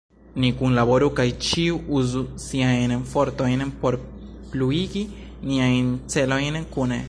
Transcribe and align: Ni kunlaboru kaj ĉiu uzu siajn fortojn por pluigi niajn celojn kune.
Ni 0.43 0.47
kunlaboru 0.59 1.09
kaj 1.19 1.25
ĉiu 1.47 1.75
uzu 1.99 2.23
siajn 2.45 2.95
fortojn 3.13 3.63
por 3.83 3.97
pluigi 4.55 5.07
niajn 5.51 5.95
celojn 6.15 6.63
kune. 6.77 6.99